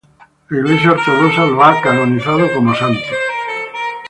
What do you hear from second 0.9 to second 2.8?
ortodoxa lo ha canonizado como